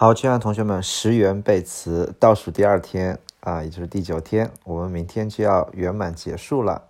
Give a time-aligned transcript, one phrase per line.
[0.00, 6.84] 好，亲爱的同学们，十元背词倒数第二天啊，也就是第九天，我们明天就要圆满结束了。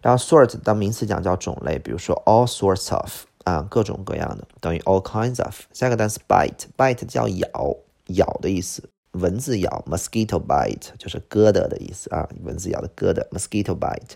[0.01, 3.25] 然后 sort 当名词讲叫种类，比如说 all sorts of。
[3.47, 5.63] 啊，各种各样的等于 all kinds of。
[5.73, 7.77] 下个单词 bite，bite 叫咬，
[8.07, 14.13] 咬的意思，蚊子咬，mosquito bite 就是疙瘩的意思啊，蚊子咬的疙瘩，mosquito bite。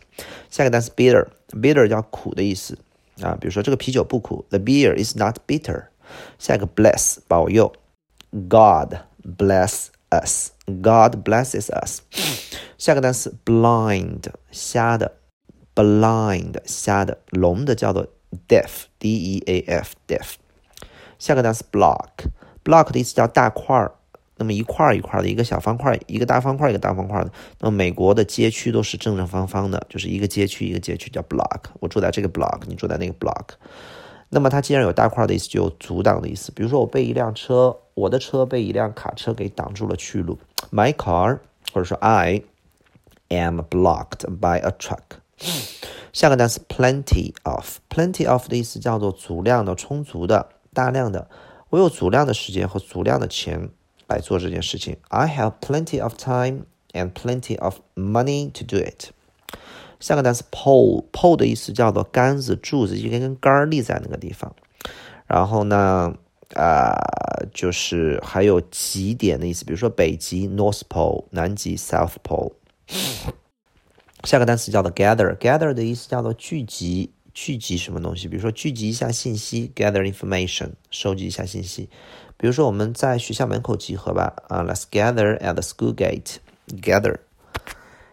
[0.48, 2.78] 下个单词 bitter，bitter 叫苦的意思
[3.20, 5.86] 啊，比如说这个啤酒不苦，the beer is not bitter。
[6.38, 7.72] 下一个 bless 保佑，
[8.30, 8.94] God
[9.36, 12.00] bless us，God blesses us。
[12.78, 15.16] 下个单词 blind 瞎的，
[15.74, 18.06] blind 瞎的，聋的叫做。
[18.47, 20.33] Deaf d e a f deaf，
[21.19, 23.93] 下个单词 block，block 的意思叫大块儿，
[24.37, 27.31] 那么一块儿一块儿的一个小方块，一个大方块一个大方块的。
[27.59, 31.65] 那么美国的街区都是正正方方的，就是一个街区一个街区叫 block。
[31.79, 33.55] 我住在这个 block，你住在那个 block。
[34.29, 36.51] 那么它既然有大块的意思，就有阻挡的意思。
[36.53, 40.39] 比如说我被一辆车，我的车被一辆卡车给挡住了去路
[40.71, 41.39] ，my car，
[41.73, 42.41] 或者说 I
[43.27, 45.20] am blocked by a truck。
[46.13, 51.29] 下个单词 plenty of，plenty of 的意思叫做足量的、充足的、大量的。
[51.69, 53.69] 我有足量的时间和足量的钱
[54.07, 54.97] 来做这件事情。
[55.07, 59.11] I have plenty of time and plenty of money to do it。
[60.01, 64.53] 下个单词 pole，pole 的意思叫做杆子、柱子，一根根杆立在那个地方。
[65.27, 66.13] 然后呢，
[66.55, 66.93] 啊，
[67.53, 72.51] 就是还有极点的意思，比如说北极 North Pole，南极 South Pole。
[74.24, 78.26] 下个单词叫做 gather，gather 的意思叫做聚集，聚集什么东西？
[78.26, 81.88] 比如说聚集一下信息，gather information，收集一下信息。
[82.36, 87.18] 比如说我们在学校门口集合吧，啊，let's gather at the school gate，gather。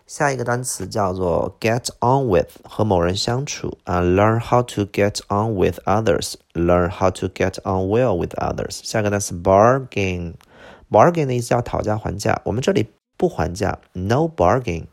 [0.06, 8.16] 下一个单词叫做 get on with，和某人相处啊，learn how to get on with others，learn how to get on well
[8.16, 8.81] with others。
[8.84, 12.88] 下个单词 bargain，bargain 的意思叫讨价还价，我们这里
[13.18, 14.85] 不还价，no bargain。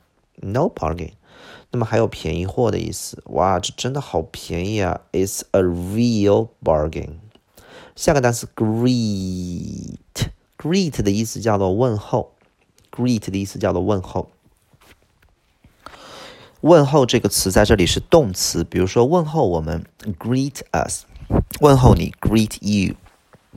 [0.42, 1.12] No bargain，
[1.70, 3.22] 那么还有便宜货的意思。
[3.26, 5.02] 哇，这真的好便宜啊！
[5.12, 7.16] It's a real bargain。
[7.94, 9.92] 下个单词 greet，greet
[11.02, 12.32] 的意思叫做问候，
[12.90, 14.30] greet 的意思叫做问候。
[16.62, 19.84] 问候这个词在这里是动词，比如说问候我们，
[20.18, 21.04] greet us，
[21.60, 22.94] 问候你，greet you。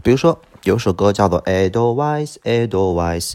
[0.02, 3.34] 比如说有首歌叫做 Edelweiss，Edelweiss。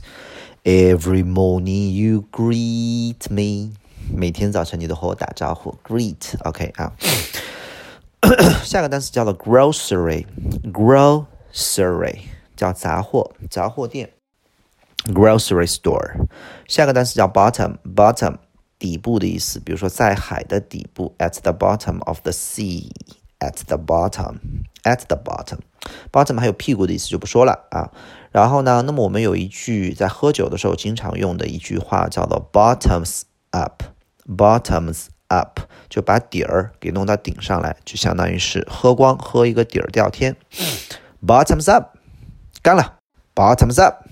[0.64, 3.72] Every morning you greet me，
[4.14, 6.92] 每天早晨你都和我打招呼，greet，OK 啊。
[8.62, 12.18] 下个单词叫做 grocery，grocery
[12.56, 14.10] 叫杂货，杂货店，
[15.06, 16.26] grocery store。
[16.66, 18.36] 下个单词叫 bottom，bottom
[18.78, 27.90] 底部的意思，比如说在海的底部，at the bottom of the sea，at the bottom，at the bottom，bottom 还有屁股的意思就不说了啊。
[28.33, 33.21] 然后呢，那么我们有一句在喝酒的时候经常用的一句话叫做 bottoms
[33.51, 40.35] up，bottoms up 就把底儿给弄到顶上来，就相当于是喝光喝一个底儿掉天
[41.25, 41.95] ，bottoms up，
[42.61, 42.95] 干了
[43.35, 44.07] ，bottoms up。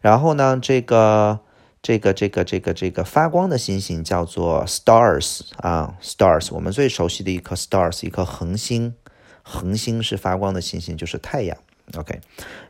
[0.00, 1.40] 然后呢，这个
[1.82, 6.48] 这个这个这个这个发光的星星叫做 stars 啊，stars。
[6.52, 8.94] 我们最熟悉的一颗 stars，一颗恒星，
[9.42, 11.56] 恒星是发光的星星，就是太阳。
[11.96, 12.20] OK，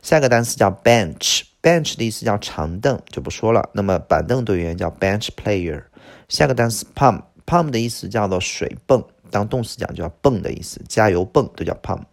[0.01, 3.69] 下个单词叫 bench bench 的意思叫长凳，就不说了。
[3.73, 5.83] 那么板凳队员叫 bench player。
[6.27, 12.03] 下个单词 pump，pump 的意思叫做水泵，当动词讲就叫泵的意思，加油泵都叫 pump。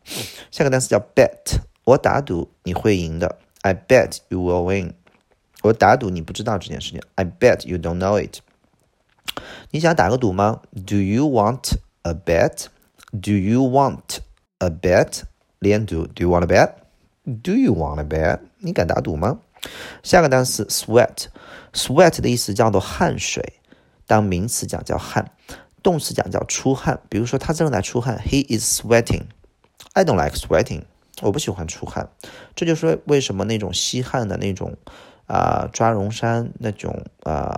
[0.51, 4.95] 下个单词叫 bet，我打赌你会赢的，I bet you will win。
[5.63, 8.41] 我打赌你不知道这件事情，I bet you don't know it。
[9.71, 11.73] 你想打个赌吗？Do you want
[12.03, 14.19] a bet？Do you want
[14.59, 15.23] a bet？
[15.59, 16.73] 连读，Do you want a bet？
[17.29, 18.41] Do you want a bet？
[18.59, 19.41] 你敢打赌吗？
[20.03, 23.61] 下个单词 sweat，sweat 的意思叫做汗水，
[24.07, 25.33] 当名词讲叫汗，
[25.83, 27.01] 动词讲叫出汗。
[27.11, 29.25] 比如说他正在出汗，He is sweating。
[29.93, 30.85] I don't like sweating。
[31.21, 32.09] 我不喜欢出汗。
[32.55, 34.77] 这就是为什么那种吸汗的那种
[35.27, 37.55] 啊抓绒衫、那种啊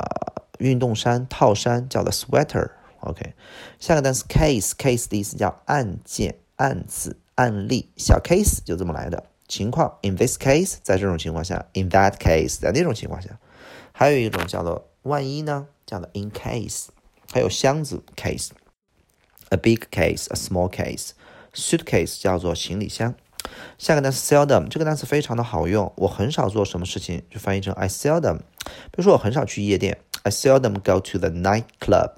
[0.58, 2.70] 运动衫、套衫叫做 sweater。
[3.00, 3.34] OK，
[3.78, 9.24] 下个单词 case，case 的意思叫案件、案子、案例，小 case 就这么来的。
[9.50, 13.38] 情况，in this case，在这种情况下；in that case，在那种情况下。
[13.92, 16.86] 还有一种叫做万一呢，叫做 in case。
[17.32, 23.14] 还有箱子 case，a big case，a small case，suitcase 叫做行李箱。
[23.76, 25.92] 下个单词 seldom，这个单词非常的好用。
[25.96, 28.38] 我很少做什么事情，就翻译成 I seldom。
[28.38, 32.12] 比如说我很少去夜店，I seldom go to the night club。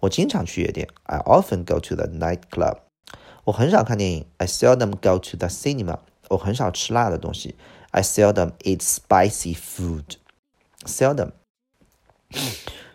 [0.00, 2.78] 我经常去夜店，I often go to the night club。
[3.44, 5.98] 我很少看电影，I seldom go to the cinema。
[6.29, 7.55] 我很少吃辣的东西。
[7.91, 10.15] I seldom eat spicy food.
[10.85, 11.31] Seldom。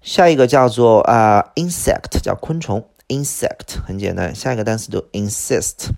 [0.00, 4.34] 下一个叫做啊 insect，叫昆虫，insect 很简单。
[4.34, 5.90] 下一个单词就 insist。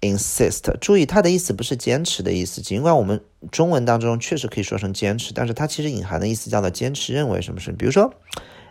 [0.00, 7.72] insist，注意它的意思不是坚持的意思，尽管我们中文当中确实可以说成坚持，但是它其实隐含的意思叫做坚持认为什么事。
[7.72, 8.12] 比如说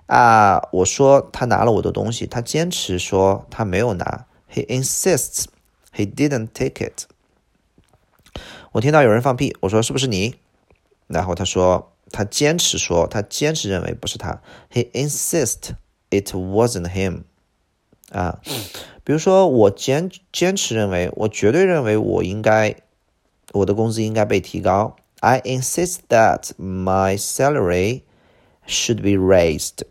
[0.06, 5.46] 啊，我说他拿了我的东西，他坚持说他没有拿，he insists
[5.96, 7.06] he didn't take it。
[8.74, 10.36] 我听到有人放屁，我说是不是你？
[11.08, 14.41] 然后他说他坚持说他坚持认为不是他，
[14.73, 15.71] he insists
[16.11, 17.23] it wasn't him。
[18.11, 18.41] 啊。
[19.05, 22.77] 比如说，我坚坚持认为，我绝对认为我应该，
[23.53, 24.97] 我的工资应该被提高。
[25.21, 28.03] I insist that my salary
[28.67, 29.87] should be raised。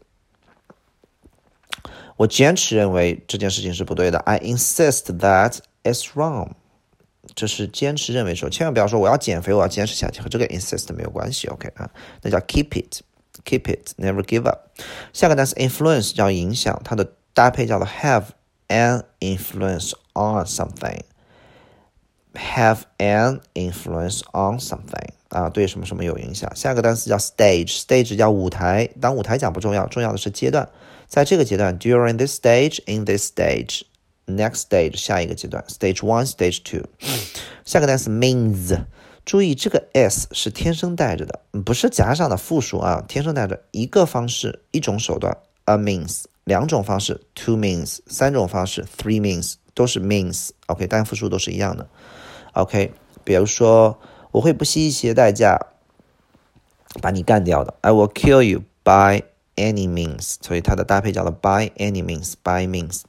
[2.18, 4.20] 我坚持认为这件事情是不对的。
[4.20, 6.52] I insist that it's wrong。
[7.36, 11.48] 这是坚持认为说，千万不要说我要减肥，我要坚持下去，和这个 insist 没有关系。
[11.48, 11.90] OK 啊，
[12.22, 14.70] 那叫 keep it，keep it，never give up。
[15.14, 21.00] 下个单词 influence 叫影响，它的搭配叫做 have。an influence on something.
[22.34, 26.54] Have an influence on something 啊，对什么什么有影响。
[26.54, 28.90] 下一个单词叫 stage，stage 叫舞台。
[29.00, 30.68] 当舞台讲不重要，重要的是阶段。
[31.08, 33.32] 在这个阶段，during this stage，in this
[34.27, 36.89] Next stage 下一个阶段，stage one，stage two。
[37.65, 38.85] 下个单词 means，
[39.25, 46.25] 注意这个 s 是天生带着的，不是加上的复数啊，天生带着一个方式，一种手段，a means。
[46.45, 50.51] 两种方式，two means；三种方式，three means，都是 means。
[50.67, 51.89] OK，单复数都是一样的。
[52.55, 53.97] OK，比如说，
[54.33, 55.57] 我会不惜一切代价
[57.01, 57.75] 把你干掉的。
[57.83, 59.23] I will kill you by
[59.55, 60.35] any means。
[60.41, 63.03] 所以它的搭配叫做 by any means，by means。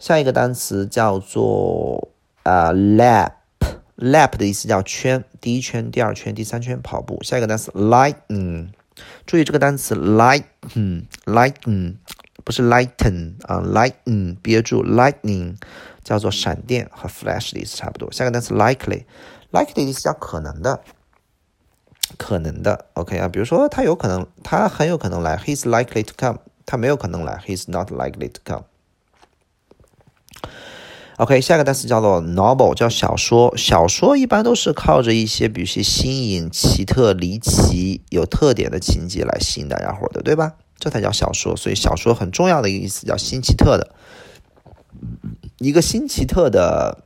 [0.00, 2.08] 下一个单词叫做
[2.42, 7.22] 啊 lap，lap 的意思叫圈，第一圈、第二圈、第三圈跑步。
[7.22, 8.68] 下一个单词 lightning，
[9.26, 11.96] 注意这个单词 lighten，lighten。
[12.42, 15.56] 不是 lighten 啊，lighten 憋住，lightning
[16.02, 18.10] 叫做闪电和 flash 的意思差不多。
[18.10, 20.80] 下个单词 likely，likely 的意思叫可能的，
[22.16, 22.86] 可能的。
[22.94, 26.38] OK 啊，比如说他有可能，他很有可能来，he's likely to come。
[26.64, 28.64] 他没有可能来，he's not likely to come。
[31.16, 33.54] OK，下一个单词叫做 novel，叫小说。
[33.56, 40.54] 小说一般都是靠着一些，比如些新颖、奇特、离奇、有特点的情节来吸引大家伙的，对吧？
[40.78, 43.94] 这才叫小说，所以小说很重要的一个意思叫新奇特的，
[45.58, 47.02] 一个新奇特的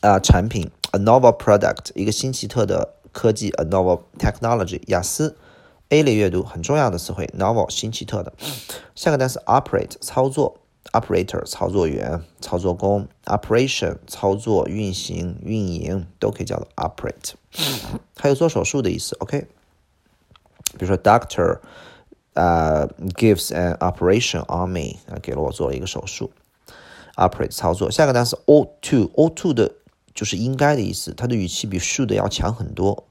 [0.00, 4.80] 啊产品，a novel product，一个新奇特的科技，a novel technology。
[4.86, 5.36] 雅思
[5.90, 8.32] A 类阅读很重要的词汇，novel 新奇特的。
[8.94, 10.59] 下个单词 operate 操作
[10.91, 17.33] ，operator 操作员、操作工，operation 操作、运行、运营都可以叫做 operate。
[18.17, 19.47] 还有做手术的意思，OK。
[20.77, 21.59] 比如说 doctor。
[22.37, 26.31] 呃，gives an operation on me 啊，给了我做了一个手术，
[27.15, 27.89] operate 操作。
[27.89, 29.71] 下个单词 ought to，ought to 的
[30.13, 33.05] 就是应该的意思，它的语气比 should 要强很多。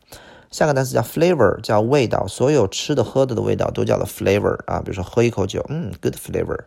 [0.52, 4.82] 下个单词叫 flavor 叫味道，所有吃的喝的的味道都叫做 flavor 啊。
[4.82, 6.66] 比如说喝一口酒，嗯，good flavor。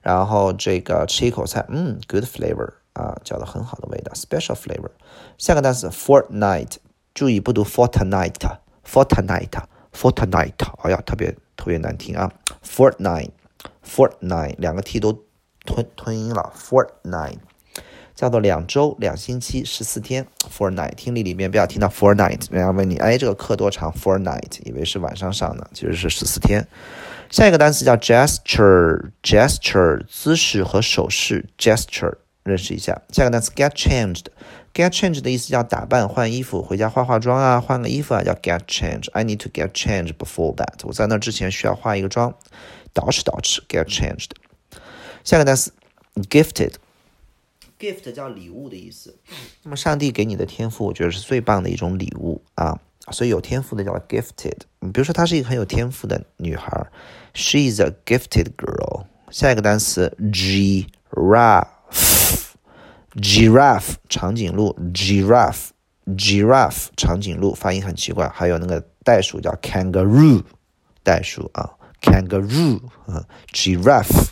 [0.00, 4.90] 然后这个吃一口菜，嗯，good flavor 啊，叫做很好的味道，special flavor。
[5.38, 6.76] 下个单词 fortnight，
[7.14, 10.52] 注意不读 fortnight，fortnight，fortnight，
[10.82, 11.36] 哎呀，特别。
[11.56, 12.32] 特别难听啊
[12.64, 15.12] ，fortnight，fortnight 两个 t 都
[15.66, 17.36] 吞吞音了，fortnight
[18.20, 26.68] 叫做两周、两星期、十四天，for night 听力里面不要听到 for night，人家问你，哎，这个课多长？for night 以为是晚上上的，其实是十四天。
[27.30, 33.00] 下一个单词叫 gesture，gesture 姿势和手势，gesture 认识一下。
[33.08, 34.26] 下一个单词 get changed。
[34.74, 39.10] Get changed 的意思叫打扮、换衣服，回家化化妆啊，换个衣服啊，叫 get changed。
[39.12, 40.74] I need to get changed before that。
[40.82, 42.34] 我在那之前需要化一个妆，
[42.92, 44.32] 捯饬捯饬，get changed。
[45.24, 45.72] 下个单词
[46.28, 46.74] gifted
[47.80, 49.18] Gift 叫礼物的意思。
[49.62, 52.78] 那么上帝给你的天赋，我觉得是最棒的一种礼物啊，
[53.10, 54.58] 所以有天赋的叫 gifted。
[54.92, 56.86] 比如说她是一个很有天赋的女孩
[57.32, 59.06] ，She is a gifted girl。
[59.30, 61.64] 下一个单词，giraffe。
[63.16, 68.28] Giraffe 长颈鹿，Giraffe，Giraffe 长颈鹿发音很奇怪。
[68.28, 70.44] 还有那个袋鼠叫 Kangaroo，
[71.02, 74.28] 袋鼠啊，Kangaroo 啊，Giraffe。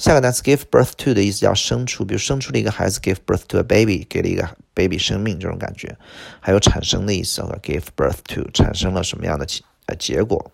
[0.00, 5.94] 下个单词 give birth to 的意思叫生出，比如生出了一个孩子，give birth to a baby，给了一个 baby 生命这种感觉。
[6.40, 9.46] 还有产生的意思，give birth to 产生了什么样的
[9.84, 10.50] 呃结果。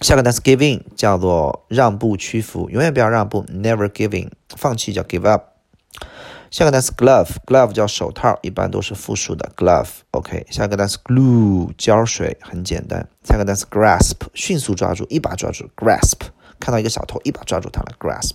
[0.00, 5.50] 下个单词 give in 叫做让步屈服，永远不要让步，never giving，放弃叫 give up。
[6.50, 9.88] 下个单词 glove，glove 叫手套，一般都是复数的 glove。
[10.12, 13.06] OK，下个单词 glue 胶水，很简单。
[13.22, 16.30] 下个单词 grasp 迅速抓住，一把抓住 grasp。
[16.58, 18.34] 看到一个小偷，一把抓住他了 grasp。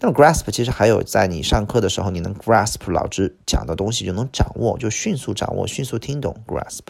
[0.00, 6.80] 那么 grasp 其实还有在你上课的时候，你能 grasp 老师讲的东西就能掌握，就迅速掌握，迅速听懂 grasp。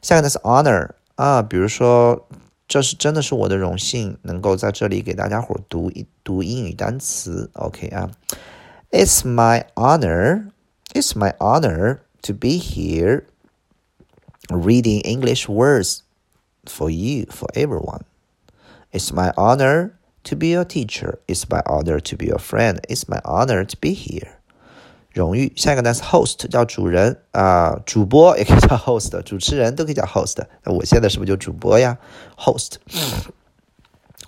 [0.00, 2.26] 下一个单词 honor 啊，比如说
[2.66, 7.50] 这是真的是我的荣幸，能够在这里给大家伙读一读英语单词。
[7.54, 8.10] OK 啊。
[8.90, 10.50] It's my honor.
[10.94, 13.24] It's my honor to be here
[14.48, 16.00] reading English words
[16.64, 18.00] for you, for everyone.
[18.91, 19.91] It's my honor
[20.23, 21.19] to be your teacher.
[21.27, 22.79] It's my honor to be your friend.
[22.87, 24.29] It's my honor to be here.
[25.11, 30.43] 荣誉，下一个单词 host 叫主人啊、呃，主播也可以叫 host，主持人都可以叫 host。
[30.63, 31.97] 那我现在是不是就主播呀？
[32.37, 32.73] host。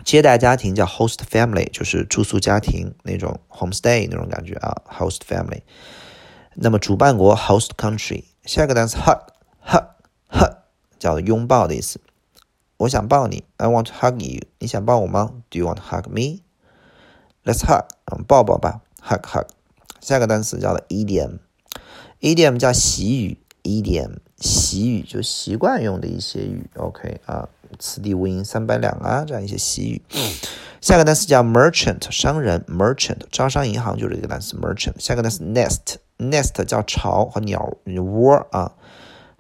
[0.06, 5.62] 接待家庭叫 host family，就是住宿家庭那种 homestay 那种感觉啊，host family。
[6.54, 8.24] 那么主办国 host country。
[8.46, 10.54] 下一个单词 hug，hug，hug
[10.98, 12.00] 叫拥抱的意思。
[12.83, 14.43] 我想抱你，I want to hug you。
[14.59, 19.47] 你想抱我吗？Do you want hug me？Let's hug，我们抱抱吧，hug hug。
[20.01, 27.49] 下个单词叫做 idiom，idiom 叫习语，idiom 习语就习惯用的一些语，OK 啊。
[27.79, 30.03] 此地无银三百两啊，这样一些习语。
[30.81, 34.95] 下个单词叫 merchant，商人 merchant，招商银行就是这个单词 merchant。
[34.99, 38.73] 下个单词 nest，nest 叫巢和鸟窝啊，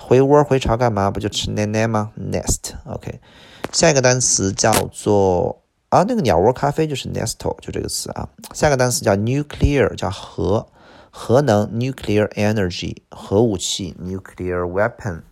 [0.04, 1.10] 回窝回巢干嘛？
[1.10, 3.20] 不就吃奶奶吗？nest，OK。
[3.70, 8.28] 下一个单词叫做啊，那个鸟窝咖啡就是 nestle，就这个词啊。
[8.52, 10.66] 下一个单词叫 nuclear，叫核
[11.10, 15.22] 核能 nuclear energy，核武器 nuclear weapon。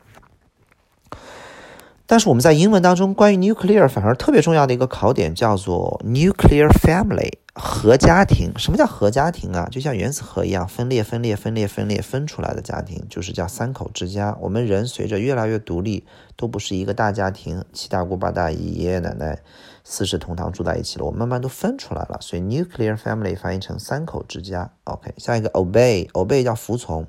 [2.11, 8.51] 但是我们在英文当中，关于 nuclear 反而特别重要的一个考点叫做 nuclear family 核家庭。
[8.57, 9.69] 什么叫核家庭啊？
[9.71, 14.37] 就像原子核一样，分裂、分裂、分裂、分裂分出来的家庭，就是叫三口之家。
[14.41, 19.39] 我们人随着越来越独立，都不是一个大家庭，七大姑八大姨、爷爷奶奶、
[19.85, 22.19] 四世同堂住在一起了，我慢慢都分出来了。
[22.21, 24.69] 所以 nuclear family 翻译成三口之家。
[24.83, 27.07] OK，下一个 obey，obey 叫服从，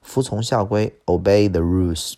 [0.00, 2.14] 服从校规，obey the rules。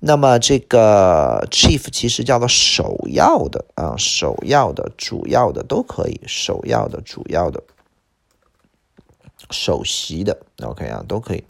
[0.01, 7.63] 那么这个 Chief 其实叫做首要的啊，首要的、主要的都可以，首要的、主要的、
[9.53, 11.45] 首席的，OK 啊，都可以。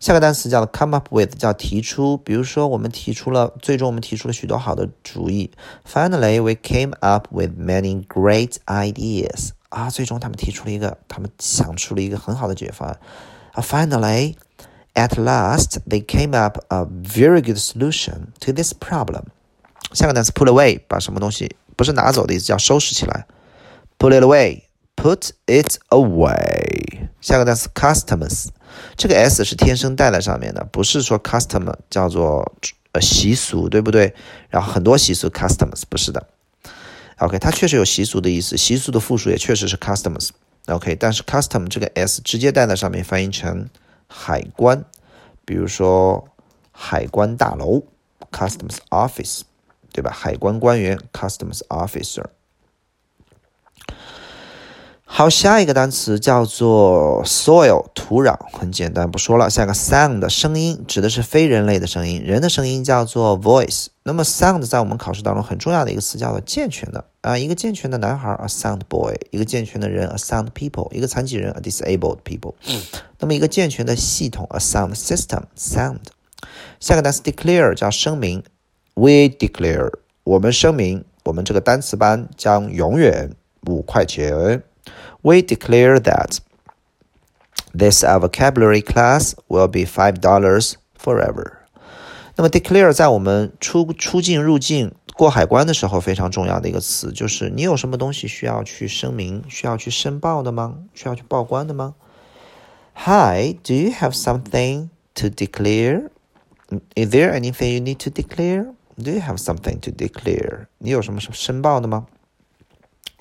[0.00, 2.16] 下个单词叫做 come up with，叫提出。
[2.16, 5.52] 比如说，我们提出了，最终我们提出了许多好的主意。
[5.88, 9.50] Finally, we came up with many great ideas.
[9.68, 12.98] 啊，最终他们提出了一个，他们想出了一个很好的解决方案。
[13.52, 14.36] 啊，Finally,
[14.94, 19.24] at last, they came up a very good solution to this problem。
[19.92, 23.26] 下个单词 put away，把什么东西不是拿走的意思，叫收拾起来。
[23.98, 24.62] Put it away,
[24.94, 27.08] put it away。
[27.20, 28.48] 下个单词 customs，
[28.96, 32.54] 这个 s 是天生带在上面的，不是说 custom 叫做
[32.92, 34.14] 呃习俗，对不对？
[34.48, 36.28] 然后很多习俗 customs 不是的。
[37.18, 40.30] OK，它确实有习俗的意思，习俗的复数也确实是 customs。
[40.66, 43.68] OK，但是 custom 这个 s 直接带在上面，翻译成
[44.06, 44.84] 海关，
[45.44, 46.28] 比如说
[46.72, 47.82] 海关大楼
[48.30, 49.42] customs office，
[49.92, 50.10] 对吧？
[50.10, 52.24] 海关官员 customs officer。
[55.18, 59.48] 好，下一个单词叫做 soil，土壤，很简单，不说了。
[59.48, 63.86] 下个 sound，声音，指的是非人类的声音，人的声音叫做 voice。
[64.02, 72.52] 那么 sound 在我们考试当中很重要的一个词叫做健全的啊，一个健全的男孩 a sound boy，一个健全的人 a sound people，一个残疾人 a disabled people。
[73.18, 76.00] 那么一个健全的系统 a sound system，sound。
[76.78, 78.44] 下个单词 declare 叫声明
[78.92, 79.90] ，we declare，
[80.24, 83.30] 我们声明，我们这个单词班将永远
[83.62, 84.62] 五块钱。
[85.25, 86.39] we declare that
[87.73, 91.53] this vocabulary class will be five dollars forever。
[92.35, 100.77] 那么 declare 在我们出出境入境过海关的时候非常重要的一个词，就是你有什么东西需要去声明、需要去申报的吗？
[100.93, 101.95] 需要去报关的吗？
[102.95, 106.09] Hi, do you have something to declare?
[106.95, 108.73] Is there anything you need to declare?
[108.97, 110.67] Do you have something to declare?
[110.77, 112.07] 你有什么申报的吗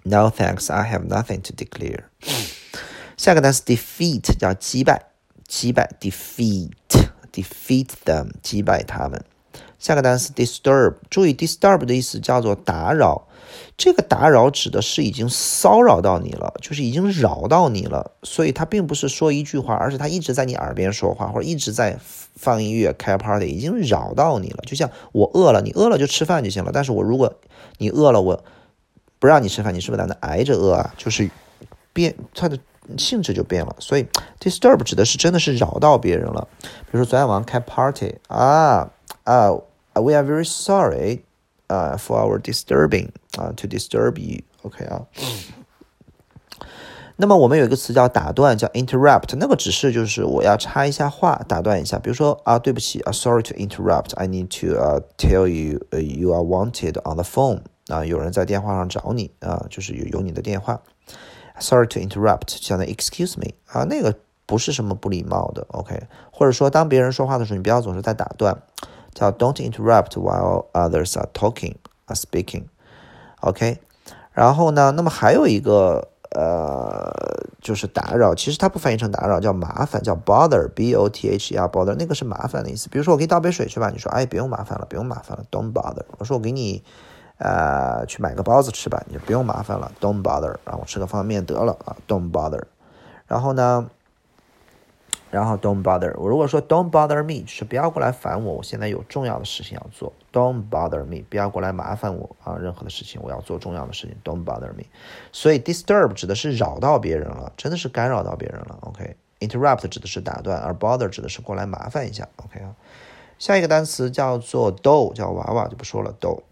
[0.08, 2.04] ？No thanks, I have nothing to declare。
[3.18, 5.08] 下个单词 defeat 叫击败，
[5.48, 6.70] 击败 defeat
[7.34, 9.24] defeat them 击败他们。
[9.80, 13.28] 下个单词 disturb，注意 disturb 的意思叫做打扰，
[13.76, 21.98] 这个打扰指的是已经骚扰到你了，就是已经扰到你了，所以它并不是说一句话，而是他一直在你耳边说话，或者一直在
[22.36, 24.64] 放音乐开 party，已经扰到你了。
[24.68, 27.34] 就像我饿了，你饿了就吃饭就行了，但是我如果
[27.80, 28.44] 你饿了，我。
[29.20, 30.94] 不让你吃饭，你是不是在那挨着饿啊？
[30.98, 31.30] 就是
[31.94, 32.58] 变，它的
[32.98, 33.76] 性质就变了。
[33.80, 34.06] 所以
[34.40, 36.48] disturb 指的是真的是扰到别人了。
[36.62, 38.90] 比如说昨天晚上开 party 啊
[39.24, 39.50] 啊
[39.94, 41.24] ，we are very sorry
[41.68, 44.42] 啊 for our disturbing 啊 to disturb you。
[44.62, 45.06] OK 啊。
[47.18, 51.98] 那么我们有一个词叫打断，叫 interrupt，那个只是就是我要插一下话，打断一下。
[51.98, 60.82] 比如说啊，对不起啊，sorry to interrupt，I need to tell you you are wanted on the phone 啊，有人在电话上找你啊，就是有有你的电话。
[61.60, 66.04] Sorry to interrupt，相当于 excuse me 啊，那个不是什么不礼貌的，OK。
[66.32, 68.58] 或者说当别人说话的时候，你不要总是在打断，
[69.14, 73.80] 叫 Don't interrupt while others are talking are speaking，OK。
[74.34, 76.10] 然后呢，那么还有一个。
[76.38, 77.14] 呃，
[77.62, 82.90] 就是打扰，其实它不翻译成打扰，叫麻烦，叫 bother，b o t h e r bother，那个是麻烦的意思。
[82.90, 86.04] 比如说我给你倒杯水去吧，你说哎，不用麻烦了，不用麻烦了，don't bother。
[86.18, 86.84] 我说我给你
[87.38, 90.56] 呃去买个包子吃吧，你就不用麻烦了，don't bother。
[90.66, 92.64] 让我吃个方便面得了啊，don't bother。
[93.28, 93.90] 然后呢？
[95.32, 96.14] 然后 don't bother。
[96.18, 100.14] 我如果说 don't bother me，就是不要过来烦我，我现在有重要的事情要做。
[100.32, 102.56] Don't bother me，不要过来麻烦我啊！
[102.56, 104.16] 任何的事情我要做重要的事情。
[104.24, 104.84] Don't bother me。
[105.34, 108.78] 所以 disturb 指的是扰到别人了，真的是干扰到别人了。
[108.82, 112.30] OK，interrupt 指的是打断，而 bother 指的是过来麻烦一下。
[112.38, 112.76] OK 啊，
[113.38, 116.14] 下一个单词叫做 doll，叫娃娃就不说了。
[116.22, 116.44] doll。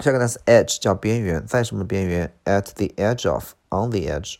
[0.00, 4.36] 下个单词 edge 叫边缘，在什么边缘？At the edge of，on the edge。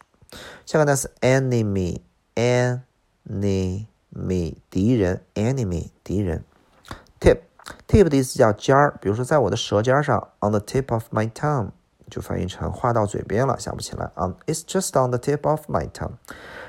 [0.66, 3.86] 下个单词 enemy，enemy
[4.70, 6.44] 敌人，enemy 敌人
[7.18, 11.70] ，tip，tip 的意思叫尖儿，比如说在我的舌尖上，on the tip of my tongue，
[12.10, 16.16] 就翻译成话到嘴边了，想不起来啊，it's just on the tip of my tongue。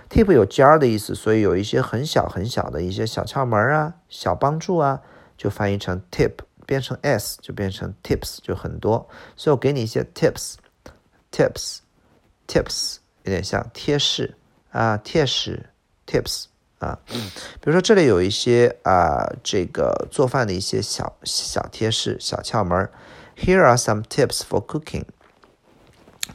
[0.09, 5.01] tip 有尖儿的意思，所以有一些很小很小的一些小窍门啊，小帮助啊，
[5.37, 6.35] 就翻译成 tip，
[6.67, 9.09] 变成 s 就变成 tips，就很多。
[9.35, 14.35] 所以我给你一些 tips，tips，tips，有点像贴士
[14.69, 15.71] 啊，贴士。
[16.09, 16.45] Tips
[16.79, 22.89] 啊，比如说这里有一些啊，这个做饭的一些小小贴士、小窍门。
[23.35, 25.03] Here are some tips for cooking。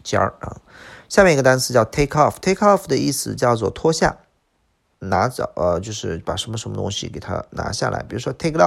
[0.04, 0.60] 尖儿啊，
[1.08, 2.34] 下面一个单词叫 take off。
[2.42, 4.18] take off 的意思叫做脱下、
[4.98, 8.02] 拿走，呃，就是把什么什么东西给它拿下来。
[8.02, 8.60] 比如说 take it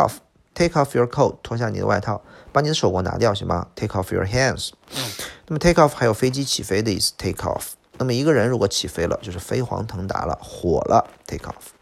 [0.56, 4.72] off，take off your coat，脱下你的外套，把你的手给我拿掉，行吗？Take off your hands。
[5.48, 7.74] 那么 take off 还有飞机起飞的意思，take off。
[7.98, 11.74] 那么一个人如果起飞了，就是飞黄腾达了，火了，take off。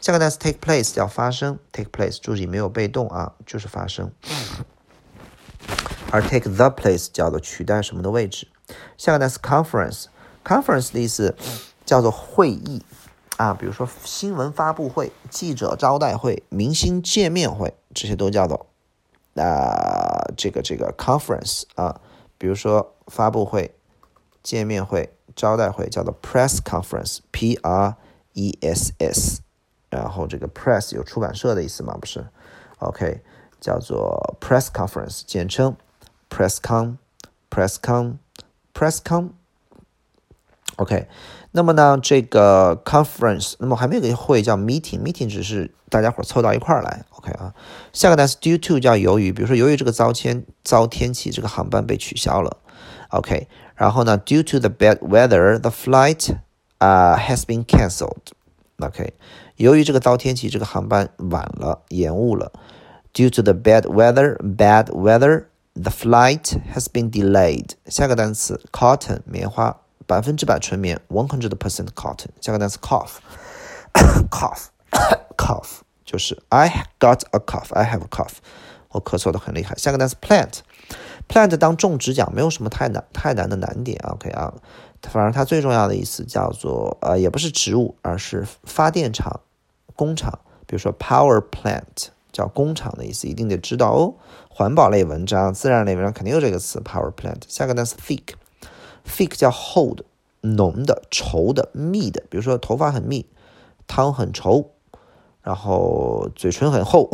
[0.00, 4.10] 下个单词 take place 叫发生，take place 注意没有被动啊，就是发生。
[6.10, 8.48] 而 take the place 叫做取代什么的位置。
[8.96, 11.36] 下个单词 conference，conference 的意思
[11.84, 12.82] 叫做会议
[13.40, 18.66] 啊，比如说新闻发布会、记者招待会、明星见面会，这些都叫做
[19.36, 22.00] 啊这个这个 conference 啊，
[22.36, 23.74] 比如说发布会、
[24.42, 25.14] 见面会。
[25.36, 27.94] 招待会叫做 press conference，P R
[28.34, 29.40] E S S，
[29.88, 31.96] 然后这个 press 有出版社的意思吗？
[31.98, 32.26] 不是
[32.80, 33.22] ，OK，
[33.60, 35.76] 叫做 press conference，简称
[36.28, 39.30] press con，press con，press con
[40.79, 41.07] con，press con，press con，OK，
[41.51, 47.53] 那么呢，这个 conference，那么还没有个会叫 meeting，meeting 只是大家伙凑到一块儿来，OK 啊，
[47.93, 52.57] 下个单词 due to 叫由于，比如说由于这个糟天糟天气，这个航班被取消了，
[53.09, 53.47] OK。
[53.75, 56.37] 然后呢，due to the bad weather, the flight
[56.77, 58.31] 啊 has been cancelled.
[58.79, 59.13] OK，
[59.57, 62.53] 由于这个糟天气，这个航班晚了，延误了。
[63.13, 67.71] Due to the bad weather, bad weather, the flight has been delayed.
[67.87, 72.28] 下个单词 cotton 棉花， 百分之百纯棉，one hundred percent cotton。
[72.40, 74.66] 下个单词 cough，cough
[75.36, 75.68] cough
[76.04, 78.34] 就是 I got a cough, I have a cough，
[78.90, 79.76] 我咳嗽的很厉害。
[79.76, 80.60] 下个单词 plant。
[81.28, 84.52] plant 当种植讲没有什么太难太难的难点，OK 啊，
[85.02, 89.40] 反正它最重要的意思叫做呃，也不是植物，而是发电厂、
[89.94, 94.14] 工厂，比如说 power plant 叫工厂的意思，一定得知道哦。
[94.48, 97.42] 环保类文章、自然类文章肯定有这个词 power plant。
[97.46, 97.94] 下个单词
[99.06, 100.04] thick 叫厚的、
[100.40, 103.26] 浓的、稠的、密的，比如说头发很密，
[103.86, 104.66] 汤很稠，
[105.42, 107.10] 然后嘴唇很厚，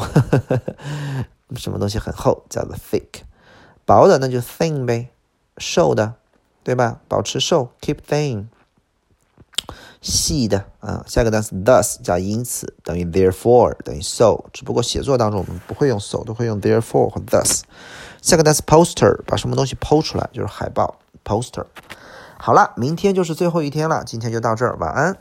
[1.57, 3.23] 什么东西很厚叫做 thick。
[3.85, 5.11] 薄的那就 thin 呗，
[5.59, 6.15] 瘦的，
[6.65, 7.01] 对吧？
[7.09, 8.47] 保持瘦，keep thin。
[10.03, 17.63] 细的啊，下个单词 thus 加因此等于 therefore 等于 so，只不过写作当中我们不会用 so，都会用 therefore 和 thus。
[18.23, 21.67] 下个单词 poster 把什么东西抛出来就是海报 poster。
[22.39, 25.17] 好了，明天就是最后一天了，今天就到这儿，晚安。